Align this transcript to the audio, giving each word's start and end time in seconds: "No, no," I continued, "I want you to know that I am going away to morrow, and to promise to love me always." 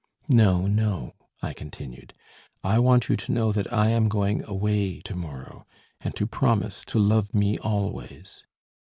"No, 0.27 0.65
no," 0.65 1.13
I 1.43 1.53
continued, 1.53 2.15
"I 2.63 2.79
want 2.79 3.07
you 3.07 3.15
to 3.17 3.31
know 3.31 3.51
that 3.51 3.71
I 3.71 3.89
am 3.89 4.09
going 4.09 4.43
away 4.45 4.99
to 5.01 5.15
morrow, 5.15 5.67
and 5.99 6.15
to 6.15 6.25
promise 6.25 6.83
to 6.85 6.97
love 6.97 7.35
me 7.35 7.59
always." 7.59 8.43